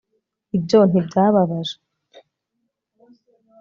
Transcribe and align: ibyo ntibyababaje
ibyo 0.57 0.79
ntibyababaje 0.89 1.75